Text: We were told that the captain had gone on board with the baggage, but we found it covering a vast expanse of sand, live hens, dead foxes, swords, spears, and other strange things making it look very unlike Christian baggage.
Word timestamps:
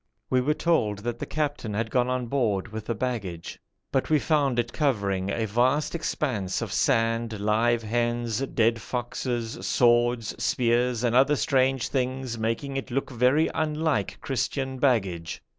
We 0.31 0.41
were 0.41 0.55
told 0.55 0.97
that 1.03 1.19
the 1.19 1.27
captain 1.27 1.75
had 1.75 1.91
gone 1.91 2.09
on 2.09 2.25
board 2.25 2.69
with 2.69 2.87
the 2.87 2.95
baggage, 2.95 3.59
but 3.91 4.09
we 4.09 4.17
found 4.17 4.57
it 4.57 4.73
covering 4.73 5.29
a 5.29 5.45
vast 5.45 5.93
expanse 5.93 6.59
of 6.59 6.73
sand, 6.73 7.39
live 7.39 7.83
hens, 7.83 8.39
dead 8.39 8.81
foxes, 8.81 9.63
swords, 9.67 10.33
spears, 10.43 11.03
and 11.03 11.15
other 11.15 11.35
strange 11.35 11.87
things 11.89 12.35
making 12.39 12.77
it 12.77 12.89
look 12.89 13.11
very 13.11 13.47
unlike 13.53 14.17
Christian 14.21 14.79
baggage. 14.79 15.43